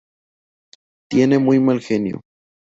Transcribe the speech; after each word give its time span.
Tiene 1.11 1.37
muy 1.37 1.59
mal 1.59 1.79
genio. 1.79 2.21